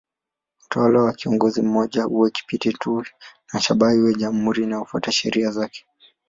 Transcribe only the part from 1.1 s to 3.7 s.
kiongozi mmoja uwe kipindi tu na